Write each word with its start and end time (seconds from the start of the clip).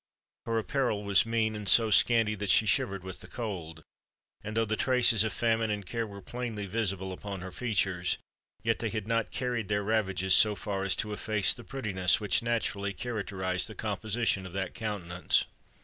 Her 0.47 0.57
apparel 0.57 1.03
was 1.03 1.27
mean, 1.27 1.55
and 1.55 1.69
so 1.69 1.91
scanty 1.91 2.33
that 2.33 2.49
she 2.49 2.65
shivered 2.65 3.03
with 3.03 3.19
the 3.19 3.27
cold; 3.27 3.83
and 4.43 4.57
though 4.57 4.65
the 4.65 4.75
traces 4.75 5.23
of 5.23 5.31
famine 5.31 5.69
and 5.69 5.85
care 5.85 6.07
were 6.07 6.23
plainly 6.23 6.65
visible 6.65 7.11
upon 7.13 7.41
her 7.41 7.51
features, 7.51 8.17
yet 8.63 8.79
they 8.79 8.89
had 8.89 9.07
not 9.07 9.29
carried 9.29 9.67
their 9.67 9.83
ravages 9.83 10.35
so 10.35 10.55
far 10.55 10.83
as 10.83 10.95
to 10.95 11.13
efface 11.13 11.53
the 11.53 11.63
prettiness 11.63 12.19
which 12.19 12.41
naturally 12.41 12.93
characterised 12.95 13.67
the 13.67 13.75
composition 13.75 14.43
of 14.47 14.53
that 14.53 14.73
countenance. 14.73 15.45